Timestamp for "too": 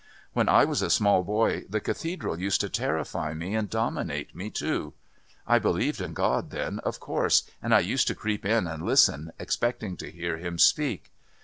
4.49-4.95